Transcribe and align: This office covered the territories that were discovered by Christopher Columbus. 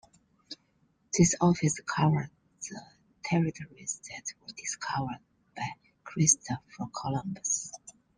This 1.15 1.35
office 1.39 1.79
covered 1.85 2.31
the 2.67 2.81
territories 3.23 4.01
that 4.09 4.33
were 4.41 4.51
discovered 4.57 5.19
by 5.55 5.67
Christopher 6.03 6.87
Columbus. 6.91 7.71